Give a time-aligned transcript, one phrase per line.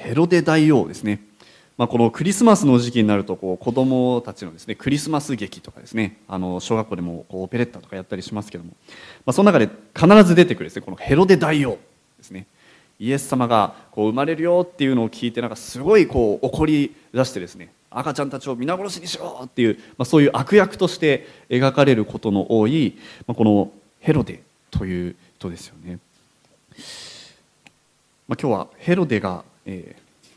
[0.00, 1.20] ヘロデ大王ですね、
[1.76, 8.70] まあ、このクリスマスの時期になるとこう子供たちのですねクリスマス劇とかですねあの小学校でもこうオペレッタとかやったりしますけども、
[9.26, 11.78] まあ、その中で必ず出てくるですねこのヘロデ大王
[12.16, 12.46] ですね。
[12.98, 25.98] イエス様がこう生まれるよっていうのを聞いてなんかすごいこう怒り出してですね赤ちゃんたちを皆殺しにしろっていう、まあ、そういう悪役として描かれることの多い、まあ、このヘロデという人ですよね、
[28.28, 30.28] まあ、今日はヘロデが、えー、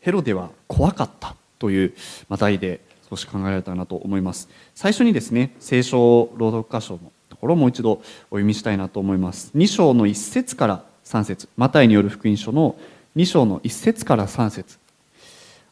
[0.00, 1.94] ヘロデは怖かったという、
[2.38, 4.48] 題で少し考えられたらなと思います。
[4.74, 9.52] 最初にですね聖書朗読箇所のところをもう一度お読みしたいなと思います。
[9.54, 12.76] 2章の1節から3節マタイによる福音書の
[13.16, 14.78] 2章の1節から3節。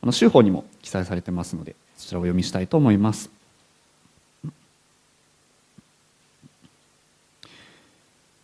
[0.03, 3.31] あの州法にも記載されてますのでそちらを読みしたいと思います。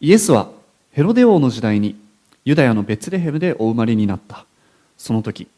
[0.00, 0.50] イエスは
[0.92, 1.96] ヘロデ王の時代に
[2.46, 4.46] ユダヤのベツレヘムでお生まれになった。
[4.96, 5.48] その時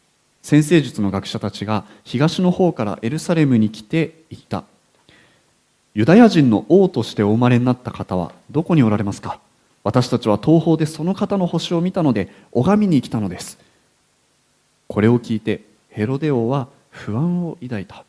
[0.43, 4.65] 先生術の学者たちが東の方からエルサレムに来て言った。
[5.95, 9.39] ユダヤ人の王としてお生まれになった方はどこにおられますか？
[9.85, 13.59] 私たちは東方でその方の星を見たので拝みに来たのです。
[14.87, 18.05] これを聞いてヘロデ王は不安を抱いた。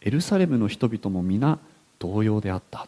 [0.00, 1.58] エルサレムの人々も皆
[1.98, 2.86] 同様であった。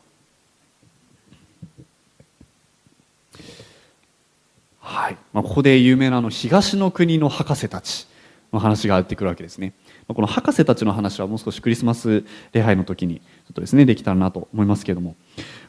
[4.86, 5.16] はい。
[5.32, 8.06] まあ、ここで有名なあの東の国の博士たち
[8.52, 9.72] の話が出てくるわけですね。
[10.06, 15.16] この博士たちの話はもう少しクリスマス礼拝の時にちょっとですねできたらなと思いますけれども、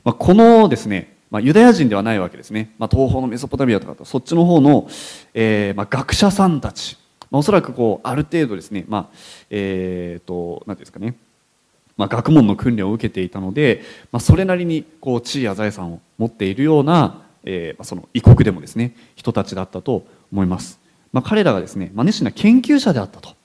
[0.03, 4.89] まあ、このですね、まあ、ユダヤ人ではないわけですね、まあ、東方のメソポタミアとかそっちの方の、
[5.33, 6.97] えーまあ、学者さんたち。
[7.31, 9.17] まあ、おそらくこうある程度ですね、まあ
[9.49, 11.15] えーと、なんですかね、
[11.95, 20.79] まあ、学問の訓練を受けていたので、まあ、それなりにこう地位や財産を持っているような、えー、ま、その異国でもですね人たちだったと思います、
[21.13, 23.35] まあ、彼らがですね、まあ、熱心な研究者であったと。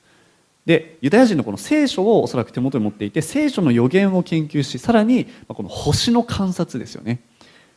[0.67, 7.21] でユダヤ人のこの聖書をおそらく手元に持っていて聖書の予言を研究しさらにこの星の観察ですよね。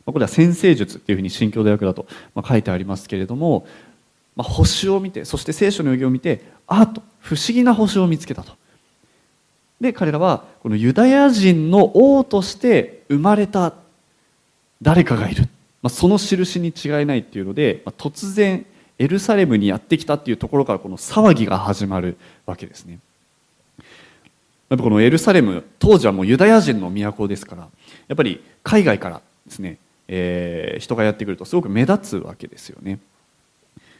[0.05, 2.05] まこれは先生術っていうふうに新教大学だと
[2.45, 3.65] 書いてありますけれども
[4.35, 8.53] まあ、星を見てそして聖書の予言を見てあっと不思議な星を見つけたと。
[9.79, 13.73] で彼らはこのユダヤ人の王として生まれた
[14.81, 15.47] 誰かがいる、
[15.83, 18.65] まあ、その印に違いないっていうので、まあ、突然
[18.97, 22.99] エルサレムにやってきたっていうところからこの騒ぎが始まるわけですね。
[24.69, 27.69] やっぱこのエルサレム当時はもうユダヤ人の都ですから
[28.07, 29.77] やっぱり海外からですね、
[30.07, 32.99] えー、人がやってくるとすごく目立つわけですよね。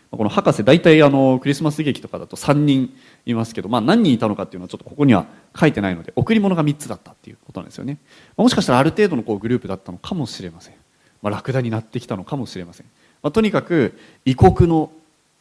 [0.10, 2.94] この博士大体あのクリスマス劇とかだと3人
[3.26, 5.26] いますけど、まあ、何人いたのかっていうのはちょっとここには
[5.60, 7.98] 書いてないので贈り物が3つだったっていうことなんですよね、
[8.38, 10.76] もしかしたらある程度のこうグループだったのかもしれません、
[11.24, 12.86] まあ、ラクダになってきたのかもしれません、
[13.24, 14.92] まあ、とにかく異国の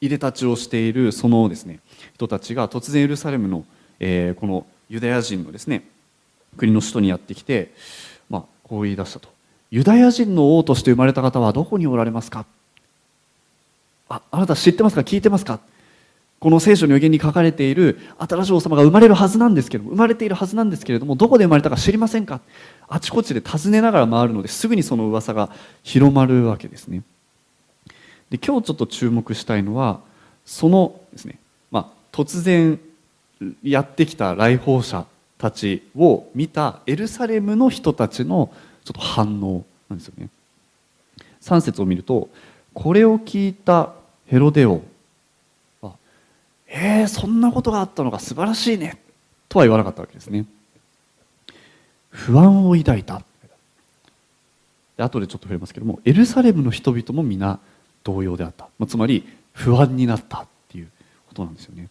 [0.01, 1.81] いでたちをしているそのですね
[2.15, 3.65] 人たちが突然エルサレムの、
[4.01, 5.85] えー、このユダヤ人のですね
[6.57, 7.73] 国の首都にやってきて、
[8.31, 9.29] まあ、こう言い出したと。
[9.71, 12.45] ユダヤ人の王として生まれた方はどこにおられますか？
[14.09, 15.01] ああなた知ってますか？
[15.01, 15.61] 聞いてますか？
[16.43, 22.41] この聖書の予言に書かれている新しい王様が生まれるはずなんですけども生まれているはずなんですけれどもどこで生まれたか知りませんか？
[22.89, 25.51] あちこちで尋ねながら回るのですぐにその噂が
[25.85, 27.05] 広まるわけですね。
[28.29, 30.01] で今日ちょっと注目したいのは
[30.45, 31.39] そのですね、
[31.71, 32.81] まあ、突然
[33.63, 35.07] やってきた来訪者
[35.39, 38.53] たちを見たエルサレムの人たちの
[38.85, 40.29] ちょっと反応なんですよね。
[41.41, 42.29] 3節を見ると
[42.75, 43.93] これを聞いた
[44.27, 44.81] ヘロデ王は
[46.75, 48.99] 「えー、そんなことがあったのか素晴らしいね」
[49.49, 50.47] とは言わなかったわけですね。
[52.09, 53.23] 不安を抱いた。
[54.97, 57.59] で後でちょっと触れますけどもエルサレムの人々も皆
[58.05, 60.89] 同様であった、まあ、つまり不安になったっていう
[61.29, 61.89] ことなんですよね。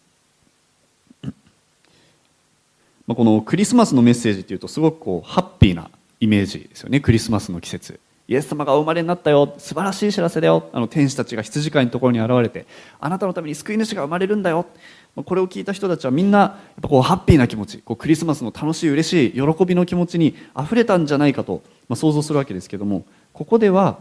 [3.06, 7.00] まあこのクリスマスのメッセージっていうとすごくこうハッピーなイメージですよね。
[7.00, 8.00] クリスマスの季節。
[8.28, 9.54] イエス様がお生まれになったよ。
[9.58, 10.68] 素晴らしい知らせだよ。
[10.72, 12.66] あの天使たちが羊飼いのところに現れて
[13.00, 14.66] あなたのために救い主が生まれるんだよ。
[15.14, 23.04] これを聞いた人たちはみんなやっぱこうハッピーな気持ちこうクリスマスの楽しい嬉しい喜びの気持ちにあふれたんじゃないかと、まあ、想像するわけですけども
[23.34, 23.98] ここでは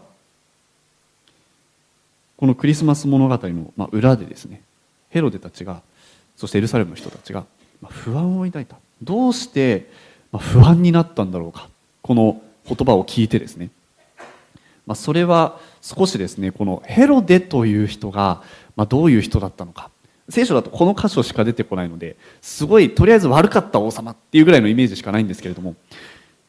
[2.37, 4.61] このクリスマス物語の、まあ、裏でですね
[5.09, 5.81] ヘロデたちが
[6.41, 7.45] そしてエルサレムの人たちが、
[7.87, 8.77] 不安を抱いた。
[9.03, 9.91] どうして、
[10.35, 11.69] 不安になったんだろうか。
[12.01, 13.69] この言葉を聞いてですね。
[14.91, 18.43] まあ、それは少しですねこのヘロデという人が、
[18.75, 19.89] まあ、どういう人だったのか
[20.27, 25.75] 聖書だとこの箇所しか出てこないのですごいとりあえず悪かった王様っていうぐらいのイメージしかないんですけれども、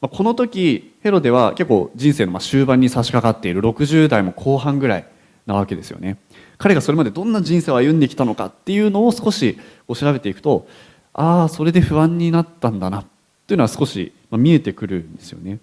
[0.01, 5.07] まあ、この時ヘロデは結構人生の終盤に差し掛かっている60代も後半ぐらい
[5.47, 6.19] なわけですよね
[6.59, 9.57] 彼がそれまでどんな人生を歩んできたのかっていうのを少し
[9.95, 10.67] 調べていくと
[11.13, 13.05] ああそれで不安になったんだなっ
[13.47, 15.61] ていうのは少し見えてくるんですよね。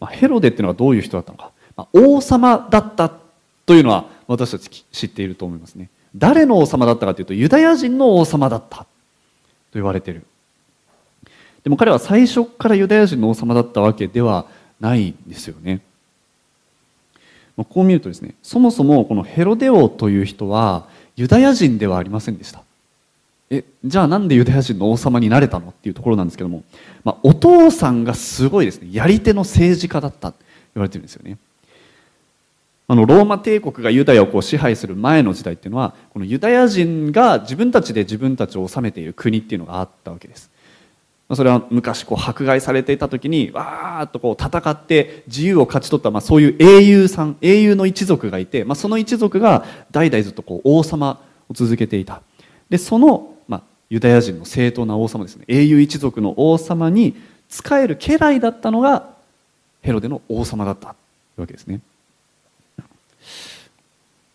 [0.00, 1.52] まヘロデっていうのはどういう人だったのか。
[1.76, 3.12] ま王様だった
[3.66, 5.90] というのは私たち知っていると思いますね。
[6.16, 8.86] 誰の王様だったかというとユダヤ人の王様だったと
[9.74, 10.24] 言われている。
[11.62, 14.46] でも彼は最初からユダヤ人の王様だったわけでは
[14.80, 15.80] ないんですよね。
[17.56, 22.62] こう見るとですねそもそもこのヘロデ王という人はユダヤ人ではありませんでした。
[23.50, 26.62] えじゃあなんでユダヤ人の王様になれたのっていうところなんですけども、
[27.02, 28.88] まあ、お父さんがすごいですね。
[28.92, 30.38] やり手の政治家だったと
[30.74, 31.36] 言われてるんですよね。
[32.86, 40.50] あのローマ帝国がユダヤをこう支配する前の時代っていうのはこのユダヤ人が自分たちで自分たちを治めている国っていうのがあったわけです。
[41.32, 52.22] それは昔こう迫害されていた時にわーっとこう戦って自由を勝ち取った、まあ、そういう英雄さん英雄の一族がいて、まあ、その一族が代々ずっとこう王様を続けていた。
[52.70, 53.34] でその、
[53.90, 55.44] ユダヤ人の正当な王様ですね。
[55.48, 57.16] 英雄一族の王様に
[57.48, 59.10] 仕える家来だったのが
[59.82, 60.94] ヘロデの王様だった
[61.36, 61.80] わけですね。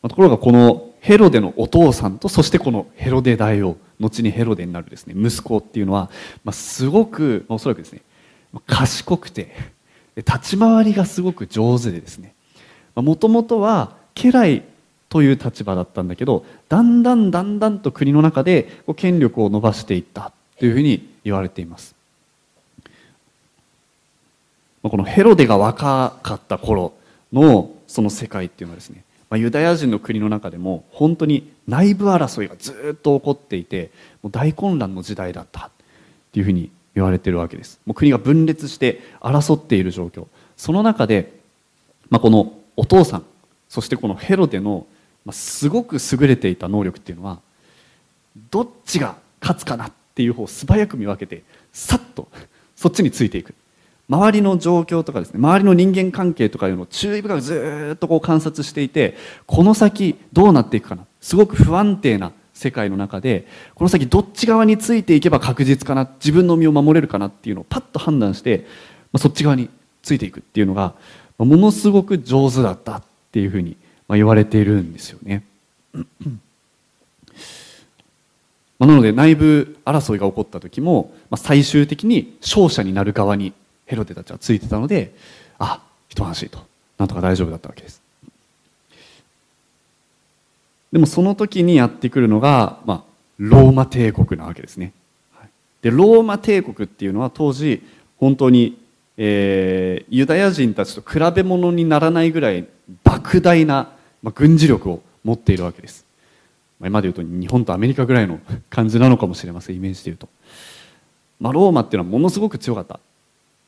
[0.02, 5.14] ところがこのヘロデのお父さんとそしてこのヘロデ大王後にヘロデになるですね。
[5.18, 6.10] 息子っていうのは、
[6.44, 8.02] まあ、すごく、まあ、おそらくですね
[8.68, 9.56] 賢くて
[10.18, 12.34] 立ち回りがすごく上手でですね。
[12.96, 14.64] もともとは家来
[15.10, 21.96] という立場だったんだけどだんだんだんだんと国の中で権力を伸ばしていったというふうに言われています。
[24.84, 26.94] このヘロデが若かった頃
[27.34, 33.92] のその世界っていうのはですねまあ、ユダヤ人の国の中でも本当に内部争いがずっと起こっていて
[34.22, 35.72] もう大混乱の時代だったっ
[36.32, 37.80] ていうふうに言われているわけです。
[37.86, 40.28] もう国が分裂して争っている状況。
[40.56, 41.34] その中で、
[42.10, 43.26] まあ、このお父さん
[43.68, 44.86] そしてこのヘロデの、
[45.26, 47.40] まあ、すごく優れていた能力っていうのは
[48.52, 51.44] どっちが勝つかなっていう方を素早く見分けて
[51.74, 52.28] さっと
[52.76, 53.54] そっちについていく。
[54.08, 59.16] 周りの状況とかですね周りの人間関係とかいうのを注意深くずっとこう観察していて
[59.48, 61.06] この先どうなっていくかな。
[61.22, 68.66] すごく不安定な世界の中でこの先どっち側についていけば確実かな自分の身を守れるかなっていうのをパッと判断して、
[69.12, 69.70] まあ、そっち側に
[70.04, 70.94] ついていくっていうのが
[71.38, 73.76] ものすごく上手だったっていうふうに
[74.08, 75.44] まあ言われているんですよね。
[78.78, 83.54] なので内部争いが起こった時もまあ最終的に勝者になる側に
[83.86, 85.16] ヘロデたちはついてたので
[85.58, 86.60] あ一安心と
[86.98, 88.02] なんとか大丈夫だったわけです。
[90.92, 93.04] でもその時にやってくるのが、まあ、
[93.38, 94.94] ローマ帝国なわけですね。
[95.82, 97.84] でローマ帝国っていうのは当時
[98.18, 98.78] 本当に、
[99.18, 102.66] えー、ユダヤ人たちと比べ物にならないぐらい
[103.04, 103.92] 莫大な、
[104.26, 106.04] まあ、軍事力を持っているわけです、
[106.80, 108.40] まあ、今で言うと日本とアメリカぐらいの
[108.72, 110.28] 感じなのかもしれませんイメージで言うと、
[111.40, 113.00] まあ、ローマっていうのはものすごく強かった。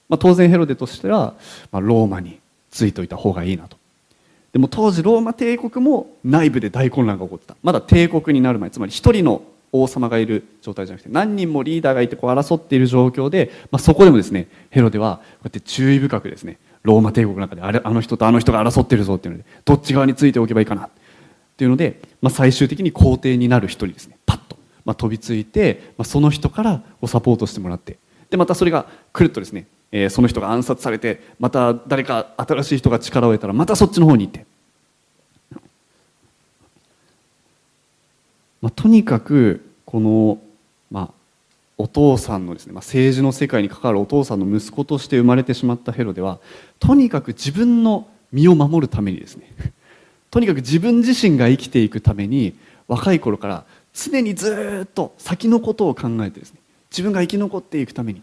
[0.09, 1.35] まあ、当然ヘロデとしては、
[1.71, 2.39] まあ、ローマに
[2.71, 3.77] ついておいた方がいいなと。
[4.51, 7.55] でも当時ローマ帝国も内部で大混乱が起こってた。
[7.61, 20.85] まだ帝国になる前つまり一人の王様がいる状態じゃなくて何人もリーダーがいてこう争っている状況で、まあ、そこでもですねヘロデはこうやって注意深くですねローマ帝国の中であれあの人とあの人が争ってるぞっていうのでどっち側についておけばいいかな。
[20.85, 20.89] っ
[21.57, 24.17] ていうので、まあ、最終的に皇帝になる人にですね。
[24.27, 27.97] パッと、まあ、飛びついて、まあ、その人からサポートしてもらって。
[28.29, 34.45] でまたそれがくるっとですねえー、その人が暗殺されてまた誰か新しい人が力を得たらまたそっちの方に行って、
[38.61, 40.37] まあ、とにかくこの、
[41.77, 46.39] お父さんのですね、まあ、政治の世界に関わるお父さんの息子として生まれてしまったヘロでは
[46.79, 49.51] とにかく自分の身を守るためにですね
[50.31, 52.53] とにかく自分自身が生きていくために
[52.87, 58.21] 若い頃から常にずっと先のことを考えてですね自分が生き残っていくために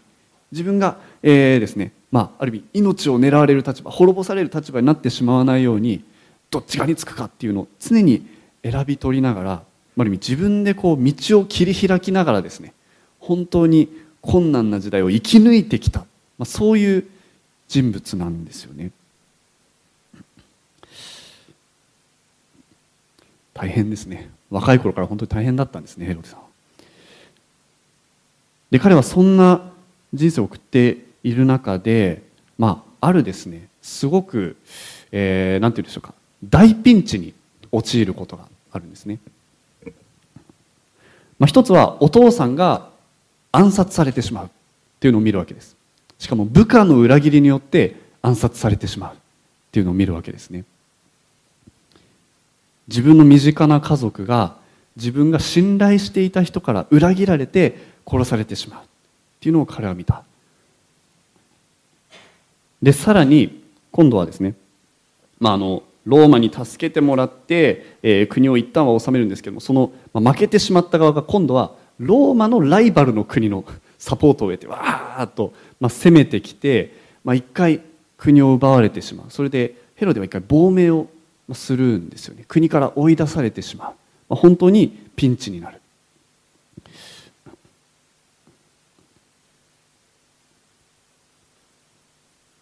[0.51, 6.03] 自分が、えー、ですね、まあ、ある意味命を狙われる立場滅ぼされる立場になってしまわないように
[6.51, 8.25] どっち側につくかっていうのを常に
[8.63, 9.51] 選び取りながら
[9.97, 12.73] ある意味自分でこう道を切り開きながらですね
[13.25, 13.89] 本当に
[14.21, 16.05] 困難な時代を生き抜いてきた、ま
[16.43, 17.07] あ、そういう
[17.67, 18.91] 人物なんですよね。
[23.53, 26.39] 大変ですね若い頃から本当に大変だったんですねヘロデさん。
[28.69, 29.71] で彼はそんな
[30.13, 32.21] 人生を送っている中で、
[32.57, 34.57] まあ、あるですねすごく、
[35.11, 36.13] えー、なんて言うんでしょうか
[36.43, 37.33] 大ピンチに
[37.71, 39.19] 陥ることがあるんですね、
[41.39, 42.89] まあ、一つはお父さんが
[43.55, 44.49] 暗殺されてしまうっ
[44.99, 45.77] ていうのを見るわけです。
[46.19, 49.17] しかも部下の裏切りによって暗殺されてしまうっ
[49.71, 50.65] ていうのを見るわけですね。
[52.87, 54.57] 自分の身近な家族が
[54.95, 58.87] 自分が信頼していた人から裏切られて殺されてしまうっ
[59.39, 60.23] ていうのを彼は見た。
[62.81, 64.53] でさらに今度はですね、
[65.39, 73.63] まあ、あのローマに助けてもらって、えー、国を一旦は治めるんですけどもその、まあ、負けてしまった側が今度はローマのライバルの国の
[73.97, 77.81] サポートを得てわーっと、まあ、攻めてきて、まあ、一回
[78.17, 79.31] 国を奪われてしまう。
[79.31, 81.07] それでヘロデは一回亡命を
[81.53, 82.43] するんですよね。
[82.47, 83.93] 国から追い出されてしまう、
[84.29, 85.79] まあ、本当にピンチになる。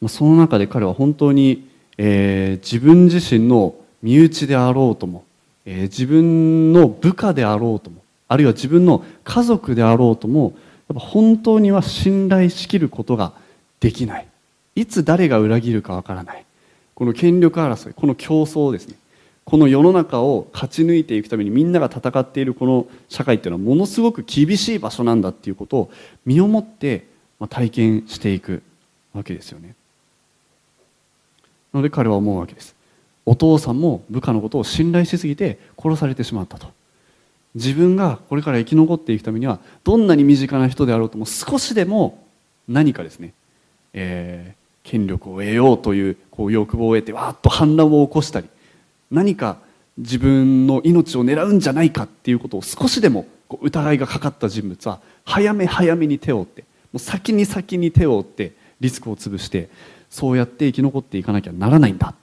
[0.09, 5.23] その中で彼は本当に、えー、自分自身の身内であろうとも、
[5.65, 10.53] えー、自分の部下であろうともあるいは自分の家族であろうとも
[10.89, 13.33] やっぱ本当には信頼しきることが
[13.79, 14.27] できない。
[14.75, 16.45] いつ誰が裏切るかわからない。
[16.95, 18.95] この権力争いこの競争ですね。
[19.45, 25.91] この世の中を勝ち抜いていくためにみんなが戦っているこの社会っていうのはものすごく厳しい場所なんだっていうことを
[26.25, 27.07] 身をもって
[27.49, 28.63] 体験していく
[29.13, 29.75] わけですよね。
[31.73, 32.75] なので彼は思うわけです。
[33.25, 36.67] お父さんも部下のことを信頼しすぎて殺されてしまったと。
[37.55, 42.23] 自分がこれから生き残っていくためにはどんなに身近な人であろうとも少しでも
[42.67, 43.33] 何かですね、
[43.93, 48.47] えー、権力を得ようというこう欲望を得てわーっと反乱を起こしたり
[49.11, 49.57] 何か
[49.97, 53.27] 自分の命を狙うんじゃないかっていうことを少しでも
[53.61, 59.69] 疑いがかかった人物は早め早めに手を打ってもう先に先に手を打ってリスクを潰して
[60.09, 62.13] そうやって生き残っていかなきゃならないんだ、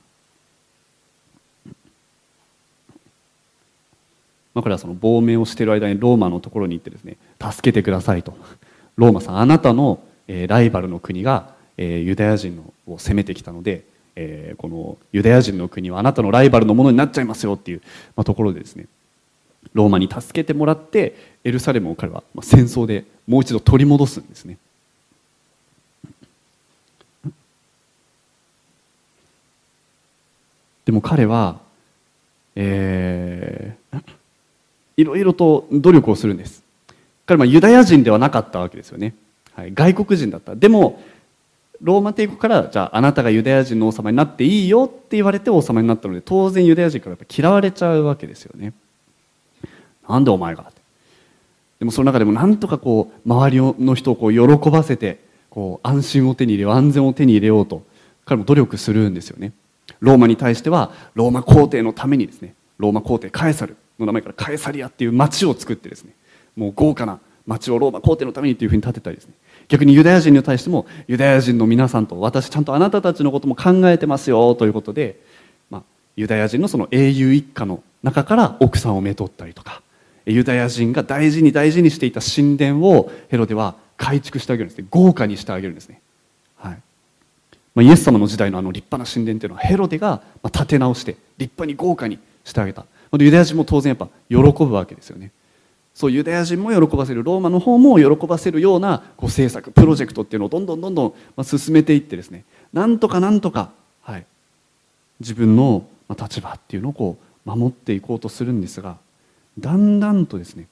[4.55, 8.37] まあ、これはその亡命をしている間にローマのところに行ってですね助けてくださいと。
[8.97, 13.85] ローマさんあなたの、えライバルの国が、えユダヤ人を攻めてきたので、
[14.17, 17.83] えこのユダヤ人の国はあなたのライバルのものになっちゃいますよっていう、
[18.17, 18.87] まあ、ところでですね
[19.73, 21.15] ローマに助けてもらって
[21.45, 24.59] エルサレムを彼は戦争でもう一度取り戻すんですね。
[30.85, 31.61] でも彼は、
[32.57, 33.60] え、
[35.01, 36.63] いろいろと努力をするんです。
[37.27, 39.15] 彼はユダヤ人ではなかったわけですよね、
[39.55, 40.57] はい、外国人だった。
[40.57, 41.01] でも
[41.81, 48.75] ローマ帝国からじゃああなたがユダヤ人の王様になっていいよって言われて王様になったので当然ユダヤ人からやっぱ嫌われちゃうわけですよね。
[50.09, 50.71] なんでお前が
[51.79, 57.83] でもその中でもなんとかこう周りの人をこう喜ばせてこう安心を手に入れよう安全を手に入れようと
[58.27, 59.53] 彼も努力するんですよね。
[60.01, 66.13] ローマに対してはローマ皇帝のためにですねローマ皇帝カエサルの名前からカエサリアっていう町を作ってですね
[66.57, 69.35] もう豪華な町をローマ皇帝のためにというふうに建てたりですね。
[69.69, 75.21] 逆にユダヤ人に対してもユダヤ人の皆さんと私ちゃんとあなたたちのことも考えてますよということで、
[75.71, 75.83] まあ、
[76.17, 79.83] ユダヤ人のその英雄一家の中から奥さんをめとったりとか
[80.27, 84.87] ユダヤ人が大事に大事にしていた神殿をヘロデは改築してあげるんですね。
[84.91, 86.01] 豪華にしてあげるんですね。
[86.57, 86.79] はい。
[87.75, 92.87] まあ、イエス様の時代のあの立派な神殿っていうのはヘロデが建て直して立派に豪華にしてあげた。
[93.19, 95.33] ユダヤ人も当然やっぱ喜ぶわけですよね。
[95.95, 97.23] そうユダヤ人も喜ばせる。
[97.25, 102.45] ローマの方も喜ばせるようなこう政策プロジェクトっていうのをどんどんどんどん進めていってですね。
[102.73, 103.71] なんとかなんとか、
[104.03, 104.25] はい、
[105.19, 108.97] 自分の立場っていうのをこう守っていこうとするんですが
[109.59, 110.67] だんだんとですね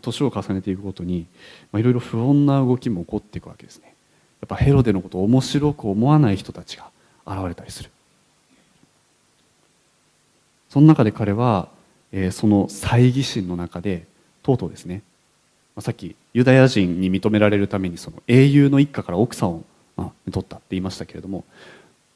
[0.00, 1.26] 年を重ねていくごとに
[1.74, 3.94] いろいろ不穏な動きも起こっていくわけですね。
[4.40, 6.90] やっぱヘロデのことを面白く思わない人たちが
[7.26, 7.90] 現れたりする。
[10.68, 11.68] その中で彼は、
[12.12, 14.06] えー、その猜疑心の中で
[14.42, 15.02] とうとうですね。
[15.74, 19.64] まあさっきユダヤ人に認められるためにその英雄の一家から奥さんを、
[19.96, 21.44] まあ、取ったって言いましたけれども、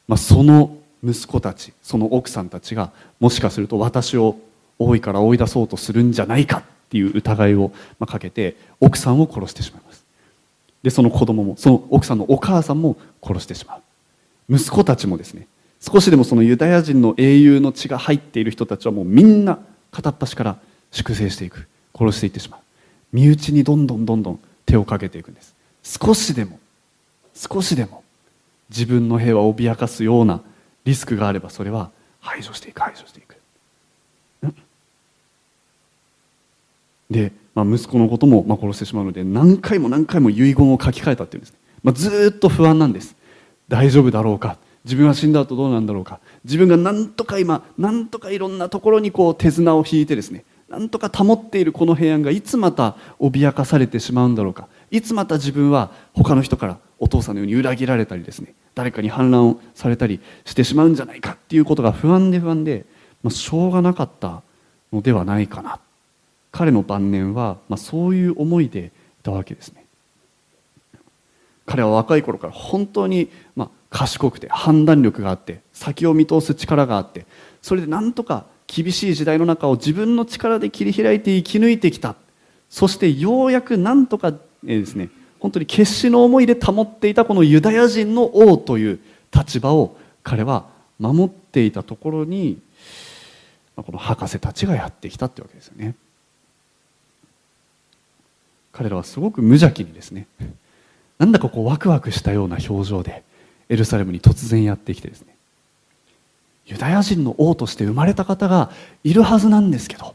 [0.08, 4.36] まあ、その息子たちその奥さんたちがもしかすると私を
[4.78, 7.72] 王位から追い出そうとするんじゃないかっていう疑いを
[8.06, 10.04] かけて奥さんを殺してしまいます。
[10.82, 13.82] でその子供もその奥さんのお母さんも殺してしまう。
[14.54, 15.46] 息子たちもですね
[15.80, 19.58] 少しでもそのユダヤ人の英雄の血が入っている人たちはもうみんな
[19.90, 20.58] 片っ端から
[20.90, 21.66] 粛清していく。
[21.92, 22.60] 殺していってしまう。
[23.12, 25.54] 身内にどんどんどんどん手をかけていくんです。
[25.82, 26.58] 少しでも。
[27.34, 28.04] 少しでも。
[28.70, 30.40] 自分の平和を脅かすような
[30.84, 33.36] リスクがあればそれは排除していく排除していく。
[37.10, 43.16] でまあ、息子のこともまあ殺してしまうので何回も何回も遺言を書き換えたっていうんです、まあ、ずっと不安なんです。
[43.68, 44.56] 大丈夫だろうか。
[44.84, 46.20] 自分は死んだ後どうなんだろうか。
[46.44, 54.68] 自分が何とか今何とかいろんなところにこう手綱を引いてですね何とか保っているこの平安がいつまた脅かされてしまうんだろうか。
[54.90, 62.84] いつまた自分は他の人からお父さんのように裏切られたりですね誰かに反乱をされたりしてしまうんじゃないかっていうことが不安で不安で
[63.22, 64.42] まあ、しょうがなかった
[64.92, 65.78] のではないかな。
[66.52, 68.86] 彼の晩年は、まあ、そういう思いで
[69.20, 69.84] いたわけですね。
[71.66, 77.26] 彼は若い頃から本当に、まあ、賢くて判断力があって先を見通す力があって
[77.60, 82.14] それでなんとか厳しい時代の中を自分の力で切り開いて生き抜いてきた。
[82.68, 84.28] そしてようやくなんとか、
[84.64, 89.00] えー、ですね本当に決死の思いで保っていたこのユダヤ人の王という
[89.34, 90.66] 立場を彼は
[91.00, 92.60] 守っていたところに
[93.74, 95.96] この博士たちがやってきたってわけですよね。
[98.72, 100.28] 彼らはすごく無邪気にですね
[101.18, 103.24] なんだかこうワクワクしたような表情で
[103.70, 105.34] エルサレムに突然やってきてですね。
[106.66, 108.70] ユダヤ人の王として生まれた方が
[109.02, 110.14] いるはずなんですけど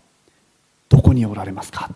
[0.88, 1.89] どこにおられますか？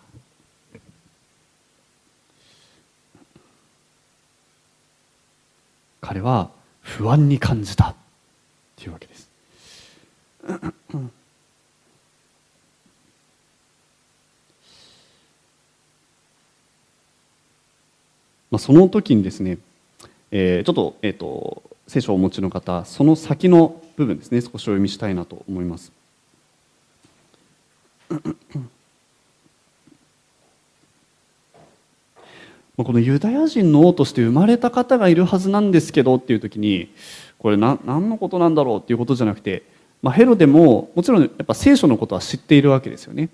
[6.00, 6.50] 彼は
[6.80, 7.94] 不安に感じた
[8.76, 9.28] というわけです。
[18.50, 19.58] まあ、その時にですね、
[20.32, 25.92] えー、ちょっと,、えーと、聖書をお持ちの方その先の部分ですね少しお読みしたいなと思います。
[32.76, 36.88] このユダヤ人の王として生まれた方がいるはずなんですけどっていう時に
[37.38, 39.64] これ何のことなんだろうっていうことじゃなくて、
[40.02, 43.28] まあ、ヘロデももちろんやっぱ聖書のことは知っているわけですよね。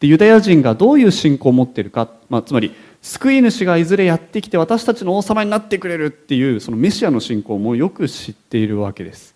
[0.00, 9.34] でユダヤ人がどういう信仰を持っているか、まあ、つまり救い主がいずれやってきて私たちの王様になってくれるっていうそのメシアの信仰もよく知っているわけです、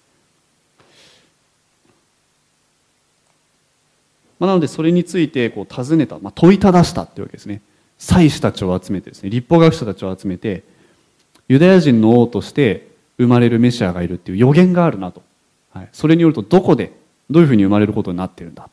[4.38, 7.60] まあ、なのでそれについてこう尋ねた、まあ、問いただしたっていうわけですね。
[7.96, 10.64] 祭司たちを集めてですね立法学者たちを集めて
[11.48, 15.22] ユダヤ人の王として生まれるメシアがいるっていう予言があるなと、
[15.72, 16.92] はい、それによるとどこで
[17.30, 18.68] どういうふうに生まれることになってるんだ。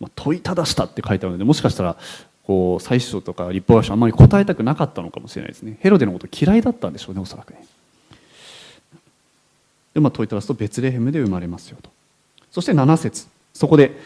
[0.00, 1.96] まあ、問いただしたって書いてあるのでもしかしたら
[2.46, 5.78] こう祭司長とか立法学者あんまり答えたくなかったのかもしれないですね。
[5.80, 7.64] ヘロデのこと嫌いだったんでしょうねおそらくね。
[9.94, 11.90] で、まあ、問いただすとベツレヘムで生まれますよと。
[12.52, 13.26] そして7節。
[13.52, 13.98] そこで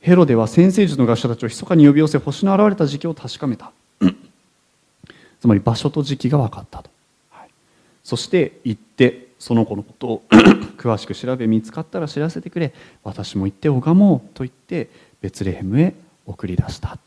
[0.00, 3.72] ヘロデは先生術の学者たちを密かに呼び寄せ星の現れた時期を確かめた。
[5.40, 6.90] つまり場所と時期が分かったと、
[7.30, 7.48] はい、
[8.04, 10.22] そして行ってその子のことを
[10.76, 12.74] 詳しく調べ見つかったら知らせてくれ。
[13.04, 15.94] 私も行って拝もうと言ってベツレヘムへ
[16.26, 16.98] 送り出した。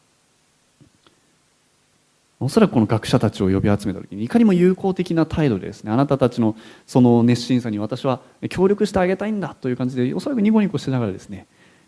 [2.42, 6.56] おそらくこの学者たちを呼び集めた時にいかにも友好的な態度でですねあなたたちの
[6.88, 11.48] その熱心さに私は協力してあげたいんだという感じでおそらくニコニコしながらですね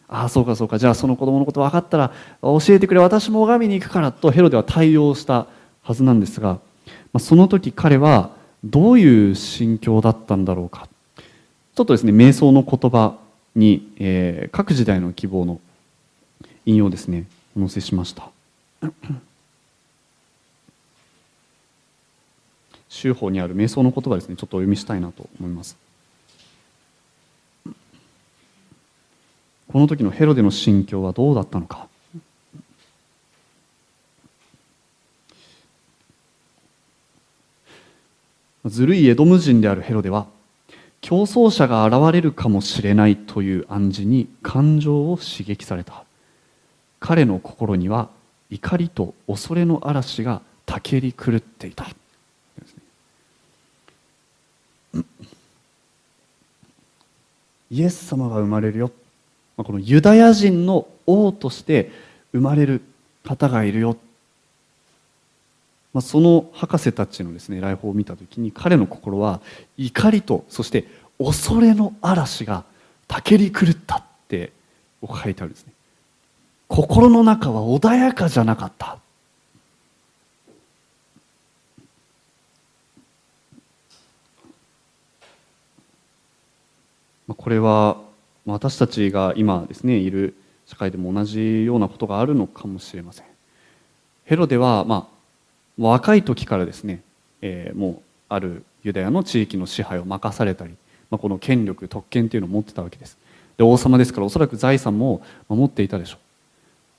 [0.09, 5.47] ああそうかそうかじゃあその子供のこと分かったら教えてくれ私も拝みに行くからとヘロでは対応した
[5.83, 6.59] はずなんですが
[7.13, 8.31] まあその時彼は
[8.61, 10.87] どういう心境だったんだろうか。
[11.73, 13.17] ちょっとですね瞑想の言葉
[13.55, 15.59] に、えー、各時代の希望の
[16.65, 17.25] 引用ですね。
[17.55, 18.29] お載せしました。
[22.89, 24.35] 宗法にある瞑想の言葉ですね。
[24.35, 25.77] ちょっとお読みしたいなと思います。
[29.71, 31.87] この時のヘロデの心境はどうだったのか。
[38.65, 40.27] ずるいエドム人であるヘロデは
[40.99, 46.03] 競争者が現れるかもしれないという暗示に感情を刺激された。
[47.01, 48.09] 彼の心には
[48.51, 51.89] 怒りと恐れの嵐がたけり狂っていた。
[57.71, 58.91] イエス様が生まれるよ。
[59.57, 61.91] まあこのユダヤ人の王として
[62.33, 62.81] 生まれる
[63.25, 63.97] 方がいるよ。
[65.93, 69.41] まあその博士たちのですね来訪を見た時に彼の心は
[69.75, 70.85] 怒りとそして
[71.17, 72.63] 恐れの嵐が
[73.07, 74.51] たけり狂ったって
[75.01, 75.73] 書いてあるんですね。
[76.71, 78.97] 心の中は穏やかじゃなかった。
[87.27, 87.97] これは
[88.45, 90.33] 私たちが今ですねいる
[90.65, 93.25] 社会でも同じようなことがあるのかもしれません。
[94.23, 95.15] ヘロデは、まあ、
[95.77, 97.01] 若い時からですね、
[97.41, 100.73] えー、もうあるユダヤの地域の支配を任されたり、
[101.09, 103.17] まあ、この権力特権というのを持ってたわけです。
[103.57, 106.30] で王様ですからおそらく財産も持っていたでしょう。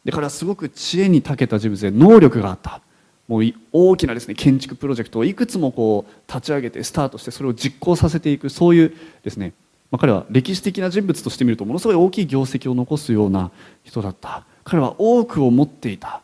[0.04, 2.80] で彼はすごく知恵に長けた人物で能力があった。
[3.28, 9.52] もう大きなですね建築プロジェクトをいくつもこう立ち上げてスタートしてそれを実行させていくそういうですね、
[9.90, 13.50] まあ、彼は歴史的な人物として見るとものすごい大きい業績を残すような
[13.84, 14.44] 人だった。
[14.64, 16.20] 彼は多くを持っていた。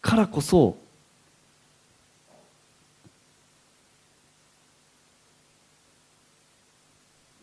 [0.00, 0.76] からこそ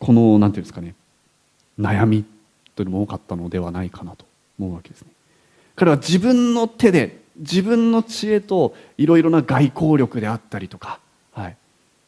[0.00, 0.94] この何て言うんですかね
[1.78, 2.24] 悩み
[2.74, 4.24] というのも多かったのではないかなと
[4.58, 5.15] 思うわけですね。
[5.76, 10.98] 彼は自分の手で自分の知恵といろいろな外交力であったりとか、
[11.32, 11.56] はい、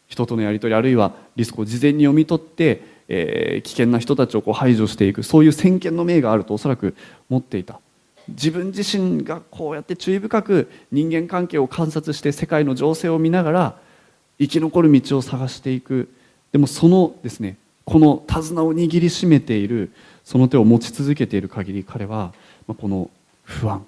[0.08, 6.96] 人とのやり取りあるいはリスクを事前に読み取って、えー、危険な人たちをこう排除していくそういう先見の明があるとおそらく
[7.28, 7.80] 持っていた。
[8.28, 13.78] 自分自身がこうやって注意深く人間関係を観察して世界の情勢を見ながら
[14.38, 16.10] 生き残る道を探していく。
[16.52, 19.92] でもそのですねこの手綱を握りしめている
[20.24, 22.32] その手を持ち続けている限り彼は
[22.66, 23.10] この
[23.48, 23.84] 不安。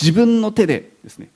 [0.00, 1.28] 自分の手でですね。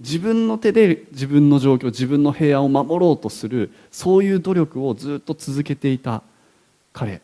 [0.00, 6.22] 自分の手で自分の状況自分の平安を守ろうとするそういう努力をずっと続けていた
[6.92, 7.20] 彼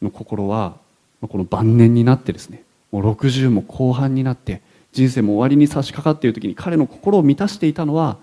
[0.00, 0.76] の心は
[1.20, 8.16] この晩年になってですねもう60も後半になって人生も終わりに差し掛かっている時に彼の心を満たしていたのは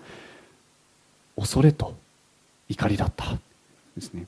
[1.36, 1.94] 恐れと
[2.68, 3.38] 怒りだった
[3.94, 4.26] ですね。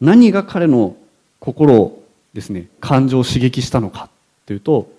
[0.00, 0.96] 何が彼の
[1.38, 4.08] 心をですね感情を刺激したのか
[4.46, 4.90] というと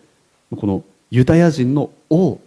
[0.56, 2.40] このユダヤ人の王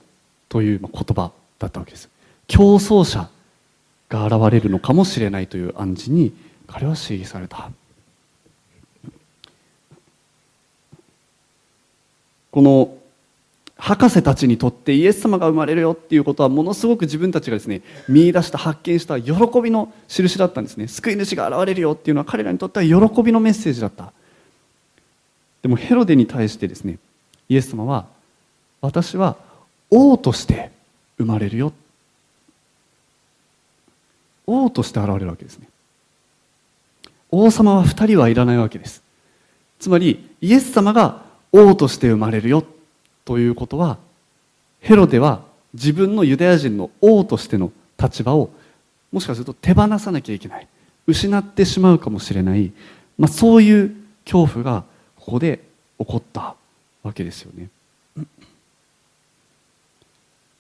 [0.49, 2.09] という言葉だったわけです。
[2.47, 3.29] 競争者
[4.09, 6.33] が現れるのかもしれないという暗示に
[6.67, 7.71] 彼は刺激された。
[12.51, 12.97] この
[13.77, 20.87] 博士たちにとってイエス様が生まれるよっていうことはものすごく自分たちがですね見出した発見した喜びの印だったんですね。
[20.87, 24.13] 救い主が現れるよっていうのは彼らにとっては喜びのメッセージだった。
[25.63, 26.99] でもヘロデに対してですね
[27.49, 28.07] イエス様は
[28.81, 29.37] 私は
[29.91, 30.71] 王として
[31.19, 31.73] 生まれるよ
[34.47, 35.69] 王として現れるわけですね。
[37.31, 39.03] 王様は2人はいらないわけです。
[39.81, 42.65] つまりイエス様が王として生まれるよ
[43.25, 43.99] ということは
[44.81, 48.51] ヘロデは自分のユダヤ人の王としての立場を
[49.13, 50.69] もしかすると手放さなきゃいけない
[51.07, 52.73] 失ってしまうかもしれない、
[53.19, 54.85] まあ、そういう恐怖が
[55.17, 55.61] ここで
[55.99, 56.55] 起こった
[57.03, 57.69] わけですよね。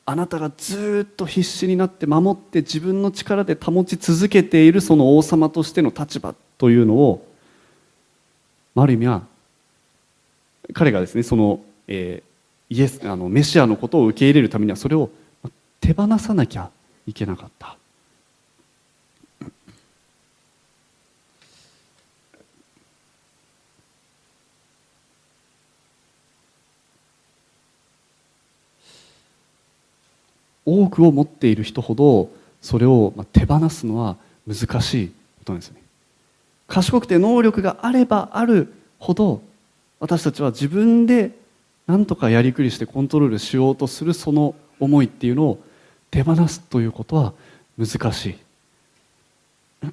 [0.07, 7.27] あなたがずっと必死になって守って自分の力で保ち続けているその王様としての立場というのを
[8.77, 9.23] ある意味は
[10.75, 12.34] 彼がですねその、えー、
[12.71, 15.11] イエスあのメシアのことを受け入れるためにはそれを
[15.81, 16.71] 手放さなきゃ
[17.07, 17.77] いけなかった。
[30.67, 32.31] 多くを持っている人ほど
[32.63, 35.83] それを手放すのは難しいことなんですね。
[36.67, 39.43] 賢くて能力があればあるほど
[40.01, 41.33] 私たちは自分で
[41.87, 45.59] 何とかやりくりしてコントロールしようとするその思いっていうのを
[46.11, 47.35] 手放すということは
[47.79, 48.37] 難しい。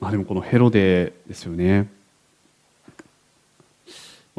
[0.00, 1.88] まあでもこのヘロデですよね。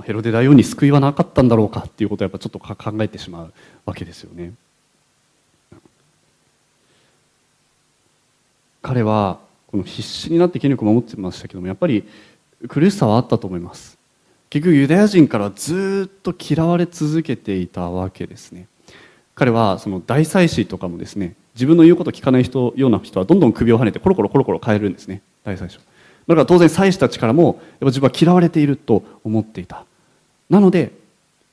[0.02, 3.54] ヘロデ大王に救いはなかったんだろうかっていうことをやっぱちょっと考えてしまう
[3.86, 4.54] わけですよね。
[8.82, 9.40] 彼は
[9.74, 12.04] この必死になって権力を守ってましたけどもやっぱり
[12.68, 13.98] 苦しさはあったと思います。
[14.52, 18.68] 結局ユダヤ人からずっと嫌われ続けていたわけですね。
[19.34, 25.24] 彼はその大祭司とかもですね自分の言うこと聞かない人ような人はどんどん首をはねてコロコロコロコロ変えるんですね。
[25.44, 25.80] 大祭司
[26.28, 29.86] だから当然祭司たちからもやっぱ自分は嫌われていると思っていた。
[30.52, 30.92] なので、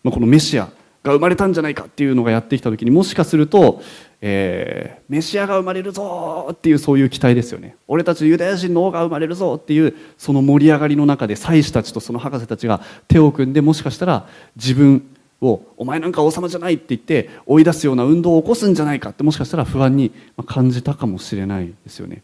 [0.05, 0.71] まあ、このメシア
[1.03, 3.83] が生まれたんじゃないかっていうのがやってきた時にもしかすると
[4.23, 7.77] えー、メシアが生まれるぞっていうそういう期待ですよね。
[7.89, 15.07] 俺たちユダヤ人の王が生まれるぞっていうその盛り上がりの中で祭司たちとその博士たちが手を組んでもしかしたら自分
[15.41, 20.13] をお前なんか王様じゃないって言って追い出すような運動を起こすんじゃないかってもしかしたら不安に
[20.47, 22.23] 感じたかもしれないですよね。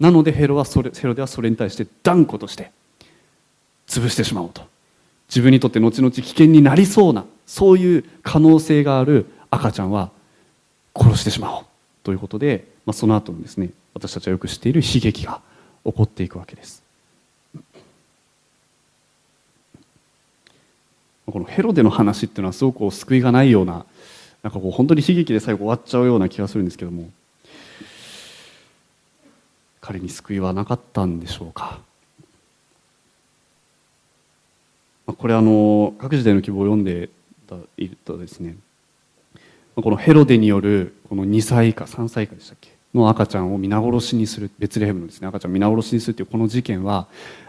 [0.00, 2.70] なのでヘロはそれヘロではそれに対して断固として
[3.86, 4.65] 潰してしまおうと。
[5.28, 10.10] 自分にとって後々危険になりそうなそういう可能性がある赤ちゃんは
[10.94, 11.64] 殺してしまおう。
[12.02, 15.40] ということで、まあ、その後にですね私たちはよく知っている悲劇が
[15.84, 16.82] 起こっていくわけです。
[21.26, 23.84] このヘロデの話っていうのはすごく救いがないような
[24.44, 27.10] なんかこう本当に悲劇で最後終わっちゃうような気がするんですけども
[29.80, 31.80] 彼に救いはなかったんでしょうか？
[35.06, 37.08] これあの各時代の希望を読んで
[37.76, 38.56] いるとですね。
[39.76, 42.70] このヘロデによるこの2歳以下3歳以下でしたっけ？
[42.94, 47.06] の赤ちゃんを皆殺しにするベツレヘムのですね赤ちゃんを皆殺しにするというこの事件は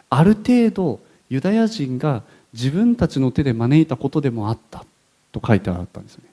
[0.10, 4.86] ある程度ユダヤ人が自分たちの手で招いたことでもあった
[5.32, 6.30] と書いてあったんですよね。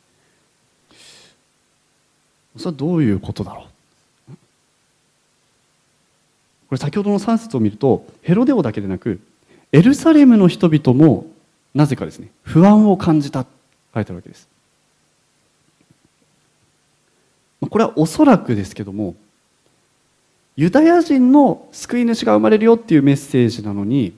[2.56, 3.68] それはどういうことだろ
[4.28, 4.32] う？
[4.32, 4.36] こ
[6.72, 9.20] れ先ほどの3節を見るとヘロデオだけでなく
[9.74, 11.26] エルサレムの人々も
[11.74, 13.50] なぜかですね不安を感じたと
[13.92, 14.48] 書いてあるわけです。
[17.60, 19.16] これはおそらくですけども
[20.56, 24.14] ユダヤ人の救い主が生まれるよっていうメッセージなのに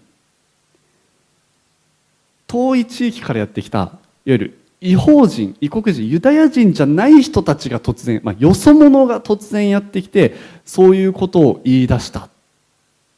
[2.47, 10.35] 遠い地域からやってきたいわゆる異邦人異国人ユダヤ人じゃない人たちが突然、まあ、よそ者が突然やってきて
[10.67, 12.29] そういうことを言い出した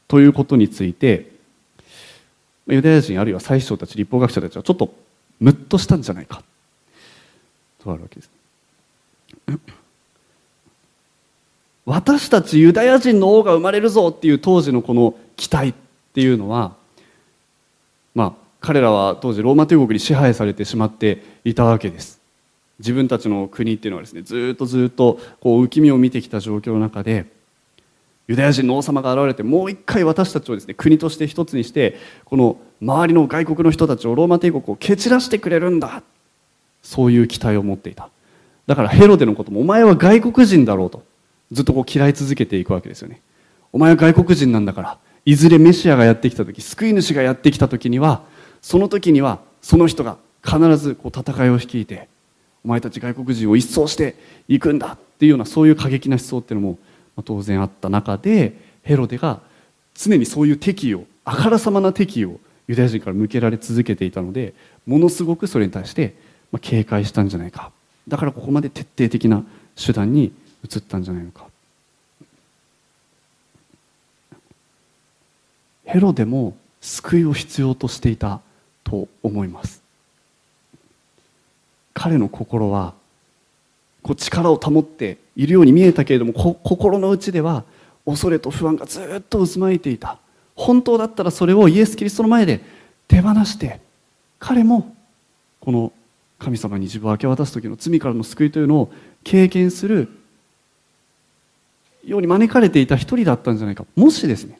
[0.07, 1.38] ということについて
[2.69, 4.95] ユダヤ人あるいは最初たち立法学者たちはちょっと
[5.41, 6.43] ムッとしたんじゃないか
[7.83, 8.31] とあるわけです。
[11.89, 15.75] 私たちユダヤ人の王が生まれるぞっていう当時のこの期待っ
[16.13, 16.75] ていうのは
[18.15, 22.21] まあ彼らは当時ローマ帝国に支配されてしまっていたわけです
[22.79, 27.25] 自分たちの国っていうのはですねずっとずっとこう浮き身を見てきた状況の中で
[28.29, 36.03] ユダヤ人の王様が現れてもう一回私たちをですね国として一つにしてこの周りの外国の人たちをローマ帝国を蹴散らしてくれるんだ。
[36.83, 38.11] そういう期待を持っていた。
[38.67, 41.03] だからヘロデのこともお前は外国人だろうと。
[41.51, 43.21] ずっとこう嫌い続けていくわけですよね。
[43.73, 48.23] お前は外国人なんだからいずれメシアがやってきた時救い主がやってきた時には
[48.63, 52.09] その時にはその人が必ずこう戦いを率いて
[52.65, 54.15] お前たち外国人を一掃して
[54.49, 56.79] いくんだっていうようなそういう過激な思想っていうのも
[57.23, 59.41] 当然あった中でヘロデが
[59.95, 64.55] 常にそういう敵意をあからさまな敵意をユダヤ人から向けられ続けていたので
[64.87, 66.15] ものすごくそれに対して
[66.61, 67.71] 警戒したんじゃないか。
[68.07, 69.45] だからここまで徹底的な
[69.77, 70.33] 手段に
[70.65, 71.47] 移ったんじゃないのか。
[75.85, 78.41] ヘロデも救いを必要としていた
[78.85, 79.83] と思います。
[81.93, 82.95] 彼の心は
[84.03, 87.63] こう力を保っているように見えたけれども心の内では
[88.05, 90.19] 恐れと不安がずっと渦巻いていた。
[90.57, 92.61] 本当だったらそれをイエス・キリストの前で
[93.07, 93.81] 手放して
[94.41, 94.93] 彼も
[95.61, 95.93] この
[96.41, 100.09] 神様に自分を明け渡す時の罪からの救いというのを経験する
[102.05, 103.85] ように招かれていた一人だったんじゃないか。
[103.95, 104.59] もしですね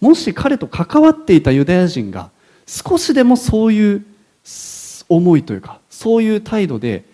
[0.00, 2.30] もし彼と関わっていたユダヤ人が
[2.66, 4.04] 少しでもそういう
[5.08, 7.04] 思いというかそういう態度で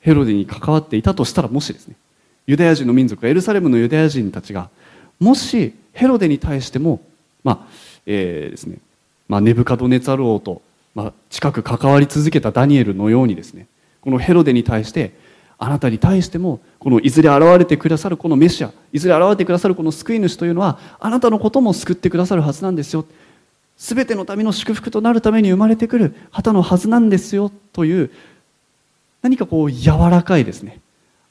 [0.00, 1.94] ヘロデに関わっていたとしたらもしですね
[2.46, 4.70] ユダヤ人の民族エルサレムのユダヤ人たちが
[5.18, 7.00] もしヘロデに対しても
[7.44, 7.66] まあ
[8.06, 8.78] えー、ですね
[9.30, 10.60] まあ、ネブカドネツァル王と、
[10.92, 13.68] まあ、近く関わり続けたダニエルのようにですね
[14.00, 15.12] このヘロデに対して
[15.56, 23.04] あなたに対してもこのいずれ現れてくださるこのメシアいずれ現れてくださるこの救い主というのはあなたのことも救ってくださるはずなんですよ。
[23.76, 28.10] 全てのための祝福となるために生まれてくる旗のはずなんですよという
[29.22, 30.80] 何かこう柔らかいですね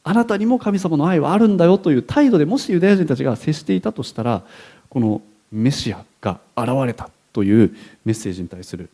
[0.03, 4.43] あなたにも神様の愛はあるんだよという態度でもしユダヤ人たちが接していたとしたら
[4.89, 5.21] この
[5.51, 7.75] メシアが現れたという
[8.05, 8.89] メッセージに対する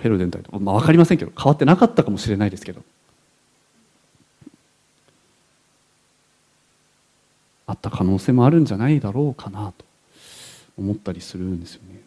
[0.00, 2.82] ヘロデに対して、まあ、分かりませんけど変わってなかったかもしれないですけど
[7.66, 9.84] あった可能性もあるんじゃないだろうかなと
[10.78, 12.00] 思ったりするんですよね。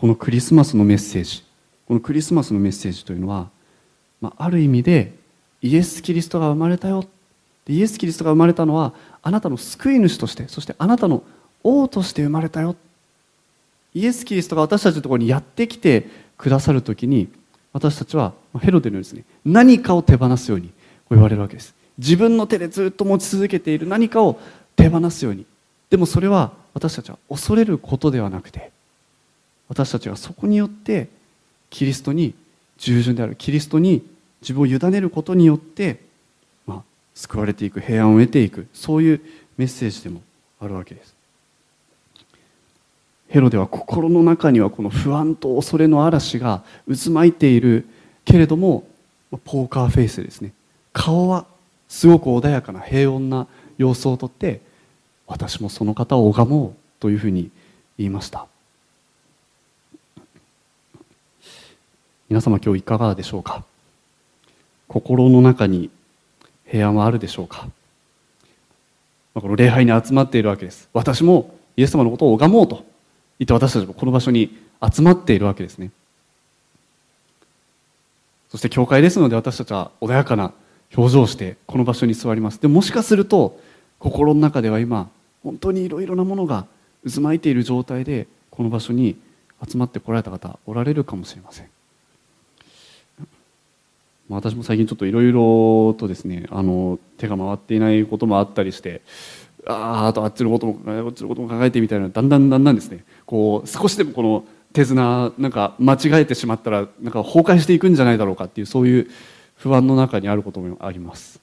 [0.00, 1.44] このクリスマスのメッセージ
[1.86, 3.50] このクリスマスのメッセージというのは、
[4.22, 5.12] まあ、ある意味で
[5.60, 7.04] イエス・キリストが生まれたよ
[7.68, 11.22] イエス・キリストが生まれたのはあなたの救い主としてそしてあなたの
[11.62, 12.76] 王として生まれたよ
[13.92, 16.06] イエス・キリストが私たちのところにやってきて
[16.38, 17.28] くださる時に
[17.74, 20.70] 私たちはヘロデのようにですね何かを手放すように
[21.10, 21.74] 言われるわけです。
[21.98, 24.40] 自分の手でずっと持ち続けている何かを
[24.76, 25.44] 手放すように。
[25.90, 28.70] でもそれは私たちは恐れることではなくて
[29.70, 31.08] 私たちがそこによって
[31.70, 32.34] キリストに
[32.76, 34.04] 従順であるキリストに
[34.42, 36.00] 自分を委ねることによって、
[36.66, 36.82] まあ、
[37.14, 39.20] 救われていく平安を得ていくそういう
[39.56, 40.22] メッセージでも
[40.60, 41.14] あるわけです。
[43.28, 47.86] ヘロデは心の中にはこの不安と恐れの嵐が渦巻いている
[48.24, 48.82] けれども
[49.44, 50.52] ポーカーフェイスですね。
[50.92, 51.46] 顔は
[51.88, 53.46] すごく穏やかな平穏な
[53.78, 54.60] 様子をとって
[55.28, 57.52] 私もその方を拝もうというふうに
[57.98, 58.48] 言いました。
[62.30, 63.64] 皆様今日いかがでしょうか？
[64.86, 65.90] 心の中に
[66.64, 67.66] 平安はあるでしょうか？
[69.34, 70.88] この礼拝に集まっているわけです。
[70.92, 72.84] 私もイエス様のことを拝もうと。
[73.40, 75.90] 言って私たちもこの場所に集まっているわけですね。
[78.48, 80.52] そして教会ですので私たちは穏やかな
[80.96, 82.60] 表情をしてこの場所に座ります。
[82.60, 83.58] でもしかすると
[83.98, 85.10] 心の中では今
[85.42, 86.66] 本当にいろいろなものが
[87.12, 89.16] 渦巻いている状態でこの場所に
[89.68, 91.68] 集まってこられた方おられるかもしれません。
[94.36, 99.02] 私も最近ちょっといろいろとですねあの手が回っていないこともあったりして
[99.66, 109.10] ああとあっちのこともこっちのことも考えてみたいなだんだんだんだんですねこう少しでもこの手綱なんか間違えてしまったらなんか崩壊していくんじゃないだろうかっていうそういう
[109.56, 111.40] 不安の中にあることもあります。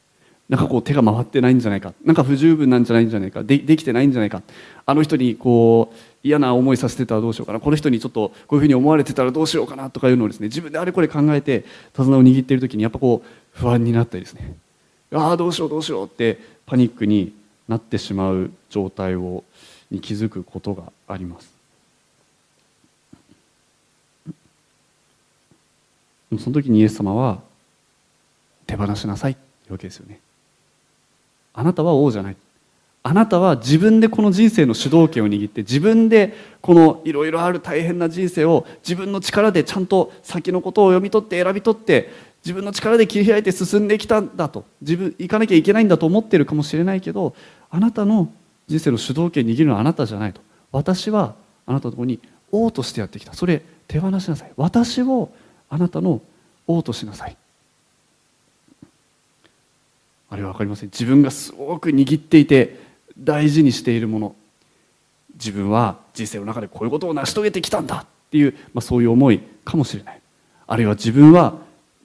[0.50, 4.42] なんかこう手が回ってないんじゃないかなんか不十分なんじゃないんじゃないかでできてないんじゃないか
[4.86, 5.96] あの人にこう
[6.28, 7.60] 嫌な思いさせてたらどうしようかな。
[7.60, 13.28] この人にちょっとこういうふうに思われてたらどうしようかなとかいうのをですね自分であれこれ考えて手綱を握っている時にやっぱこう
[13.60, 14.56] 不安になったりですね。
[15.14, 17.34] ああどうしようどうしようってパニックに
[17.68, 19.44] なってしまう状態を
[19.90, 21.56] に気づくことがあります。
[26.40, 27.40] その時にイエス様は
[28.66, 30.20] 手放しなさいっていうわけですよね。
[31.54, 32.36] あなたは王じゃない。
[33.08, 42.10] あなたは自分でこの人生の主導権を握って自分でこのいろいろある大変な人生を自分の力でちゃんと先のことを読み取って選び取って
[42.44, 47.34] 自分の力で切り開いて進んできたんだと自分行かなきゃいけないんだと思ってるかもしれないけど
[47.70, 48.30] あなたの
[48.68, 50.42] 人生の主導権を握るのはあなたじゃないと。
[50.74, 52.20] 私はあなたのとこに
[52.52, 53.34] 王としてやってきた。
[53.34, 54.52] それ手放しなさい。
[54.58, 55.30] 私を
[55.70, 56.22] あなたの
[56.68, 57.38] 王としなさい。
[60.30, 60.90] あれは分かりません。
[60.90, 62.87] 自分がすごく握っていて
[63.18, 64.36] 大事にしているもの。
[65.34, 70.22] 自分は人生の中でこういうことを成し遂げてきたんだっていう、まあ、そういう思いかもしれない。
[70.66, 71.56] あるいは自分は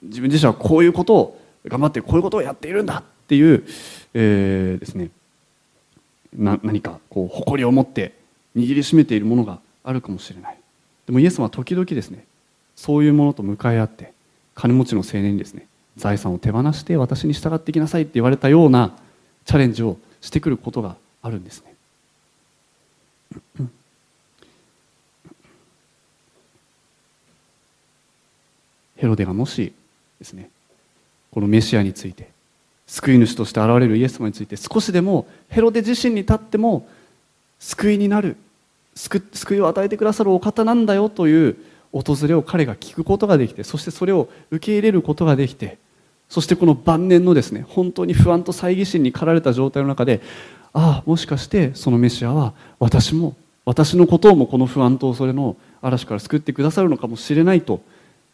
[0.03, 3.65] 自分自身はこういうことを頑張ってこういうことをやっているんだっていう、
[4.13, 5.09] えー、ですね。
[6.35, 8.13] な何かこう誇りを持って
[8.55, 10.57] 握りしめているものがあるかもしれない。
[11.05, 12.25] でもイエス様は時々ですね
[12.75, 14.13] そういうものと向かい合って
[14.55, 18.95] 金持ちの青年にですね財産を手放して私に従ってきなさいって言われたような
[19.45, 21.73] チャレンジをしてくることがあるんですね。
[28.97, 29.73] ヘロデがもし
[30.19, 30.51] ですね
[31.31, 32.29] このメシアについて
[32.85, 36.87] 救い主として現れるイエス様について少しでもヘロデ自身に立っても
[37.59, 38.37] 救いになる
[38.95, 41.57] 救いを与えてくださるお方なんだよという
[41.91, 45.77] 訪れを彼が聞くことができてそしてそれを受け入れることができて
[46.29, 50.21] そしてこの晩年のですね本当に不安と猜疑心に駆られた状態の中で
[50.73, 57.81] ああもしかしてそのメシアは私も私のことをもこの不安と恐れの嵐から救ってくださるのかもしれないと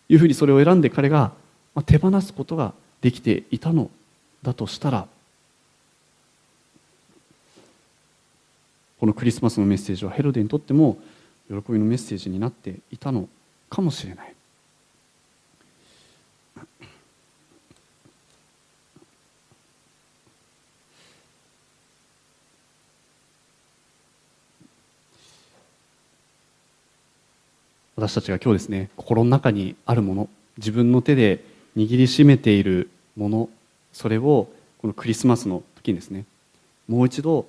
[0.08, 1.32] いうふうにそれを選んで彼が
[1.86, 3.90] 手放すことができていたの
[4.42, 5.08] だとしたら
[9.00, 10.98] このクリスマスのメッセージはヘロデにとっても
[11.48, 13.28] 喜びのメッセージになっていたの
[13.70, 14.34] かもしれない。
[28.00, 31.44] 私たちが今日ですね心の中にあるもの自分の手で
[31.76, 33.50] 握りしめているもの
[33.92, 36.24] それをこのクリスマスの時にですね
[36.88, 37.46] もう一度、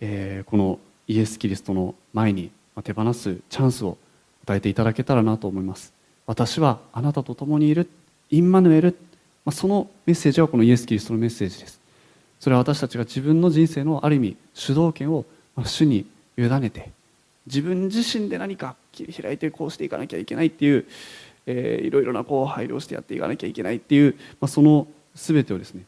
[0.00, 2.52] えー、このイエス・キリストの前に
[2.84, 3.98] 手放すチャンスを
[4.44, 5.92] 与えていただけたらなと思います。
[6.26, 7.90] 私はあなたと共にいる
[8.30, 8.96] インマヌエル、
[9.44, 11.80] まあ、そのメッセージはこのイエス・キリストのメッセージです。
[12.38, 15.24] それは私たちが自分の人生のある意味主導権を
[15.56, 16.06] 主に
[16.38, 16.90] 委ねて
[17.46, 20.86] 自分自身で何か切り開いてこうしていかなきゃいけないっていう、
[21.46, 25.84] えー、いろいろなこう配慮してやっていかなきゃいけないっていう、まあ、その全てをですね